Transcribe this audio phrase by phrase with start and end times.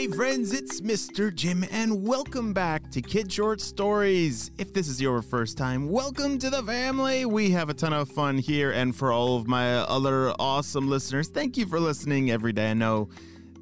[0.00, 1.32] Hey friends, it's Mr.
[1.32, 4.50] Jim, and welcome back to Kid Short Stories.
[4.56, 7.26] If this is your first time, welcome to the family.
[7.26, 11.28] We have a ton of fun here, and for all of my other awesome listeners,
[11.28, 12.70] thank you for listening every day.
[12.70, 13.10] I know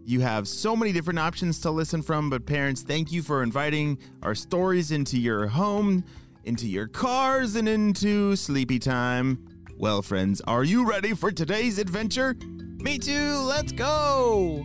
[0.04, 3.98] you have so many different options to listen from, but parents, thank you for inviting
[4.22, 6.04] our stories into your home,
[6.44, 9.44] into your cars, and into sleepy time.
[9.76, 12.36] Well, friends, are you ready for today's adventure?
[12.78, 14.64] Me too, let's go!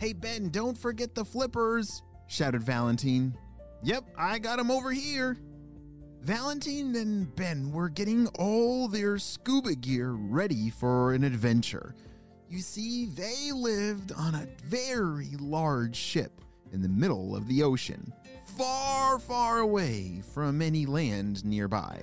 [0.00, 3.36] Hey, Ben, don't forget the flippers, shouted Valentine.
[3.82, 5.36] Yep, I got 'em over here.
[6.22, 11.94] Valentine and Ben were getting all their scuba gear ready for an adventure.
[12.48, 16.40] You see, they lived on a very large ship
[16.72, 18.10] in the middle of the ocean,
[18.56, 22.00] far, far away from any land nearby.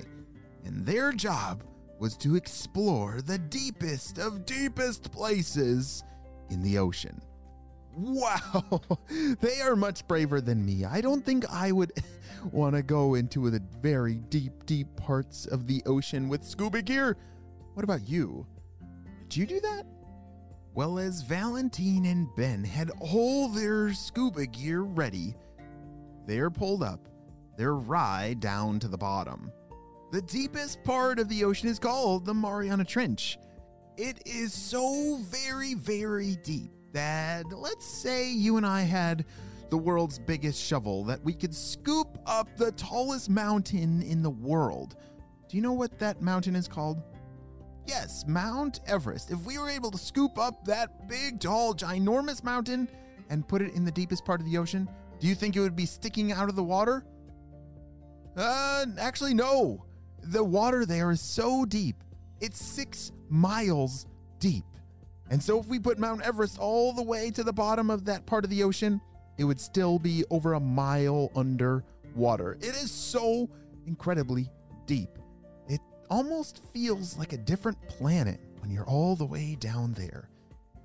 [0.64, 1.64] And their job
[1.98, 6.04] was to explore the deepest of deepest places
[6.52, 7.24] in the ocean.
[7.98, 8.82] Wow,
[9.42, 10.86] they are much braver than me.
[10.86, 11.92] I don't think I would
[12.52, 17.18] want to go into the very deep, deep parts of the ocean with scuba gear.
[17.74, 18.46] What about you?
[19.24, 19.88] Would you do that?
[20.76, 25.36] Well, as Valentine and Ben had all their scuba gear ready,
[26.28, 27.10] they're pulled up
[27.58, 29.52] their ride down to the bottom.
[30.12, 33.40] The deepest part of the ocean is called the Mariana Trench.
[33.98, 39.26] It is so very, very deep let's say you and I had
[39.70, 44.96] the world's biggest shovel that we could scoop up the tallest mountain in the world.
[45.48, 47.02] Do you know what that mountain is called?
[47.86, 49.32] Yes, Mount Everest.
[49.32, 52.90] If we were able to scoop up that big, tall, ginormous mountain
[53.30, 54.90] and put it in the deepest part of the ocean,
[55.20, 57.06] do you think it would be sticking out of the water?
[58.36, 59.86] Uh, actually, no.
[60.24, 62.04] The water there is so deep,
[62.42, 64.06] it's six miles
[64.40, 64.66] deep.
[65.30, 68.26] And so, if we put Mount Everest all the way to the bottom of that
[68.26, 69.02] part of the ocean,
[69.38, 71.84] it would still be over a mile under
[72.16, 72.58] water.
[72.62, 73.50] It is so
[73.86, 74.50] incredibly
[74.86, 75.10] deep.
[75.68, 80.30] It almost feels like a different planet when you're all the way down there.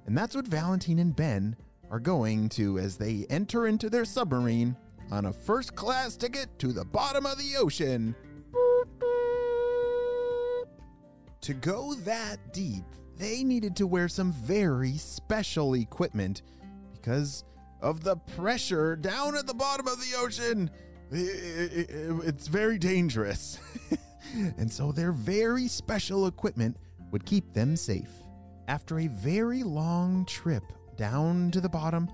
[0.07, 1.57] And that's what Valentine and Ben
[1.91, 4.77] are going to as they enter into their submarine
[5.11, 8.15] on a first class ticket to the bottom of the ocean.
[11.43, 12.85] To go that deep,
[13.19, 16.43] they needed to wear some very special equipment
[16.93, 17.45] because
[17.81, 20.71] of the pressure down at the bottom of the ocean.
[21.11, 23.59] It's very dangerous.
[24.35, 26.77] and so their very special equipment
[27.11, 28.11] would keep them safe.
[28.69, 30.65] After a very long trip
[30.97, 32.09] down to the bottom,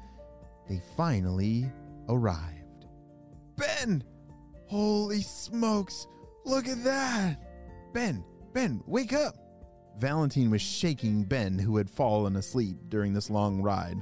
[0.68, 1.70] they finally
[2.08, 2.86] arrived.
[3.56, 4.02] Ben!
[4.66, 6.06] Holy smokes!
[6.44, 7.36] Look at that!
[7.92, 9.36] Ben, Ben, wake up!
[9.98, 13.96] Valentine was shaking Ben, who had fallen asleep during this long ride.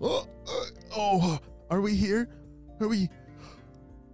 [0.00, 0.26] oh,
[0.96, 1.38] oh,
[1.70, 2.28] are we here?
[2.80, 3.08] Are we?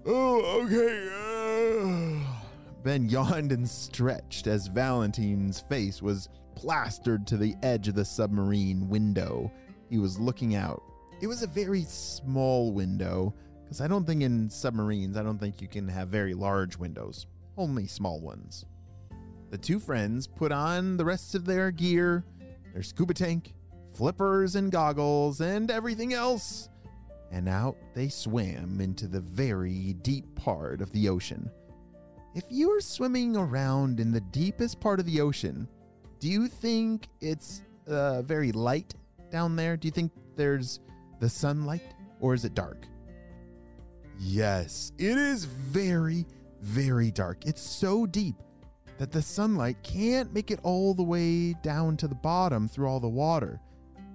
[0.05, 2.27] Oh, okay.
[2.83, 8.87] Ben yawned and stretched as Valentine's face was plastered to the edge of the submarine
[8.91, 9.51] window.
[9.89, 10.83] He was looking out.
[11.23, 15.63] It was a very small window, because I don't think in submarines, I don't think
[15.63, 17.27] you can have very large windows,
[17.57, 18.67] only small ones.
[19.55, 22.25] The two friends put on the rest of their gear,
[22.73, 23.55] their scuba tank,
[23.93, 26.69] flippers and goggles, and everything else,
[27.31, 31.49] and out they swam into the very deep part of the ocean.
[32.35, 35.69] If you are swimming around in the deepest part of the ocean,
[36.19, 38.93] do you think it's uh, very light
[39.31, 39.77] down there?
[39.77, 40.81] Do you think there's
[41.21, 42.89] the sunlight, or is it dark?
[44.19, 46.27] Yes, it is very,
[46.61, 47.47] very dark.
[47.47, 48.35] It's so deep
[48.99, 53.01] that the sunlight can't make it all the way down to the bottom through all
[53.01, 53.61] the water.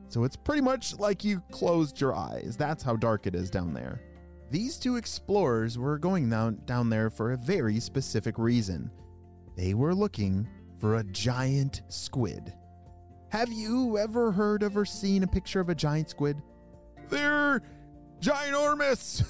[0.08, 2.56] So it's pretty much like you closed your eyes.
[2.58, 4.02] That's how dark it is down there.
[4.50, 8.90] These two explorers were going down, down there for a very specific reason.
[9.56, 10.48] They were looking
[10.80, 12.54] for a giant squid.
[13.30, 16.42] Have you ever heard of or seen a picture of a giant squid?
[17.10, 17.62] They're
[18.20, 19.24] ginormous!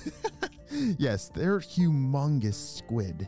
[0.98, 3.28] yes, they're humongous squid.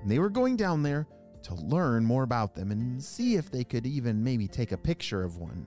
[0.00, 1.06] And they were going down there
[1.46, 5.22] to learn more about them and see if they could even maybe take a picture
[5.22, 5.64] of one.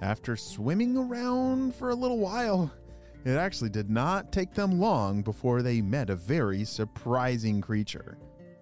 [0.00, 2.72] After swimming around for a little while,
[3.24, 8.18] it actually did not take them long before they met a very surprising creature.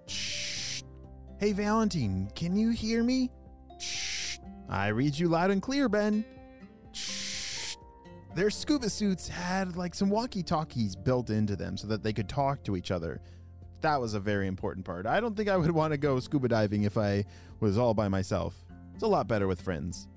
[0.06, 0.80] Shh.
[1.38, 3.30] Hey, Valentine, can you hear me?
[3.78, 4.38] Shh.
[4.66, 6.24] I read you loud and clear, Ben.
[6.92, 7.76] Shh.
[8.34, 12.28] Their scuba suits had like some walkie talkies built into them so that they could
[12.28, 13.20] talk to each other.
[13.84, 15.06] That was a very important part.
[15.06, 17.24] I don't think I would want to go scuba diving if I
[17.60, 18.54] was all by myself.
[18.94, 20.08] It's a lot better with friends.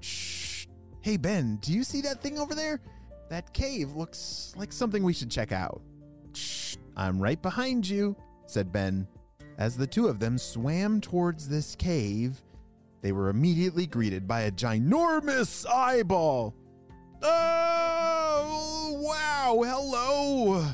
[0.00, 0.66] Shh.
[1.00, 2.80] Hey, Ben, do you see that thing over there?
[3.28, 5.82] That cave looks like something we should check out.
[6.34, 6.76] Shh.
[6.96, 8.14] I'm right behind you,
[8.46, 9.08] said Ben.
[9.58, 12.42] As the two of them swam towards this cave,
[13.00, 16.54] they were immediately greeted by a ginormous eyeball.
[17.22, 20.66] Oh, wow, hello.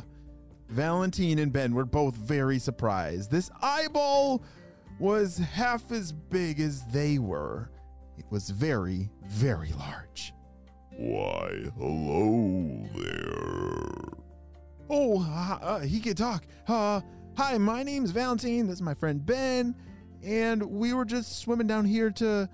[0.79, 3.33] Valentine and Ben were both very surprised.
[3.33, 4.45] This eyeball
[5.01, 7.69] was half as big as they were.
[8.17, 10.33] It was very, very large.
[10.97, 14.23] Why, hello there.
[14.89, 16.47] Oh, uh, he can talk.
[16.69, 17.01] Uh,
[17.37, 18.69] hi, my name's Valentine.
[18.69, 19.75] This is my friend Ben,
[20.23, 22.49] and we were just swimming down here to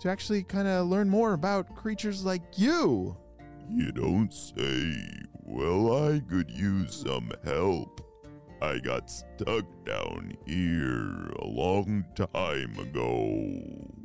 [0.00, 3.16] to actually kind of learn more about creatures like you.
[3.70, 5.17] You don't say.
[5.50, 8.02] Well, I could use some help.
[8.60, 13.98] I got stuck down here a long time ago.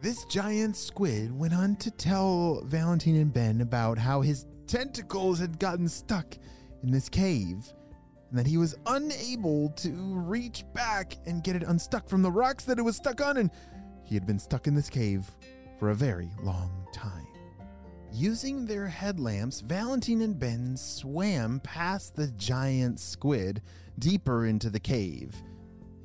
[0.00, 5.58] This giant squid went on to tell Valentine and Ben about how his tentacles had
[5.58, 6.38] gotten stuck
[6.82, 7.70] in this cave
[8.30, 12.64] and that he was unable to reach back and get it unstuck from the rocks
[12.64, 13.50] that it was stuck on, and
[14.04, 15.30] he had been stuck in this cave
[15.78, 17.29] for a very long time.
[18.12, 23.62] Using their headlamps, Valentine and Ben swam past the giant squid
[23.98, 25.34] deeper into the cave.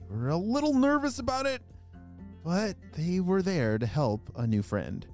[0.09, 1.61] They were a little nervous about it,
[2.43, 5.05] but they were there to help a new friend.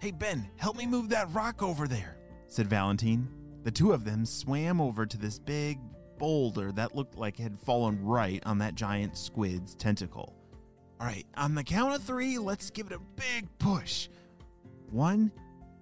[0.00, 2.18] Hey, Ben, help me move that rock over there,
[2.48, 3.28] said Valentine.
[3.64, 5.78] The two of them swam over to this big
[6.18, 10.34] boulder that looked like it had fallen right on that giant squid's tentacle.
[11.00, 14.08] All right, on the count of three, let's give it a big push.
[14.90, 15.32] One,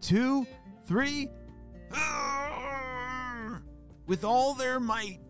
[0.04, 0.46] two,
[0.86, 1.28] three.
[4.06, 5.20] With all their might,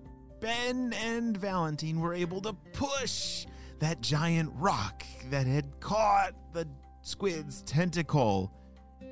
[0.41, 3.47] Ben and Valentine were able to push
[3.79, 6.67] that giant rock that had caught the
[7.03, 8.53] squid's tentacle.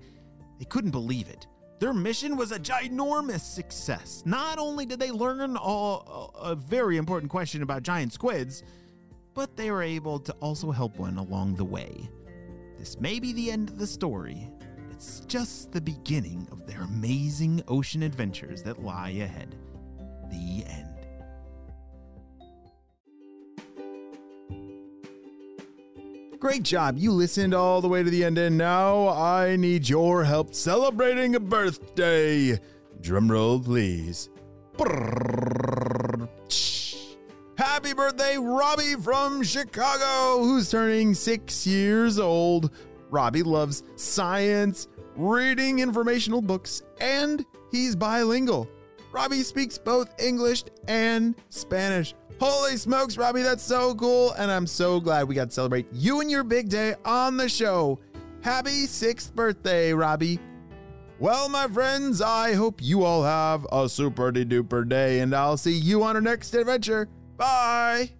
[0.58, 1.46] they couldn't believe it.
[1.78, 4.22] Their mission was a ginormous success.
[4.24, 8.62] Not only did they learn a, a very important question about giant squids,
[9.34, 12.08] but they were able to also help one along the way.
[12.78, 14.50] This may be the end of the story,
[14.96, 19.54] it's just the beginning of their amazing ocean adventures that lie ahead.
[20.30, 20.88] The end.
[26.38, 26.96] Great job.
[26.96, 31.34] You listened all the way to the end, and now I need your help celebrating
[31.34, 32.58] a birthday.
[33.02, 34.30] Drumroll, please.
[37.58, 42.70] Happy birthday, Robbie from Chicago, who's turning six years old.
[43.16, 48.68] Robbie loves science, reading informational books, and he's bilingual.
[49.10, 52.14] Robbie speaks both English and Spanish.
[52.38, 54.32] Holy smokes, Robbie, that's so cool.
[54.32, 57.48] And I'm so glad we got to celebrate you and your big day on the
[57.48, 57.98] show.
[58.42, 60.38] Happy sixth birthday, Robbie.
[61.18, 65.72] Well, my friends, I hope you all have a super duper day, and I'll see
[65.72, 67.08] you on our next adventure.
[67.38, 68.10] Bye.